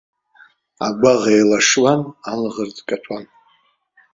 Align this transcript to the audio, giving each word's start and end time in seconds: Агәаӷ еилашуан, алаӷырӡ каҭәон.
Агәаӷ 0.85 1.23
еилашуан, 1.35 2.01
алаӷырӡ 2.31 2.77
каҭәон. 2.87 3.23